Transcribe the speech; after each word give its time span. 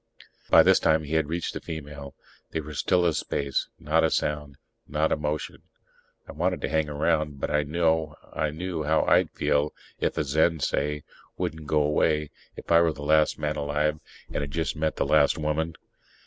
By 0.49 0.63
this 0.63 0.79
time 0.79 1.03
he 1.03 1.13
had 1.13 1.29
reached 1.29 1.53
the 1.53 1.61
female. 1.61 2.15
They 2.49 2.59
were 2.59 2.71
as 2.71 2.79
still 2.79 3.05
as 3.05 3.19
space, 3.19 3.69
not 3.77 4.03
a 4.03 4.09
sound, 4.09 4.57
not 4.87 5.11
a 5.11 5.15
motion. 5.15 5.61
I 6.27 6.31
wanted 6.31 6.59
to 6.61 6.69
hang 6.69 6.89
around, 6.89 7.39
but 7.39 7.51
I 7.51 7.61
knew 7.61 8.83
how 8.83 9.03
I'd 9.05 9.29
feel 9.29 9.73
if 9.99 10.17
a 10.17 10.23
Zen, 10.23 10.59
say, 10.59 11.03
wouldn't 11.37 11.67
go 11.67 11.83
away 11.83 12.31
if 12.55 12.71
I 12.71 12.81
were 12.81 12.93
the 12.93 13.03
last 13.03 13.37
man 13.37 13.57
alive 13.57 13.99
and 14.31 14.37
had 14.41 14.49
just 14.49 14.75
met 14.75 14.95
the 14.95 15.05
last 15.05 15.37
woman. 15.37 15.75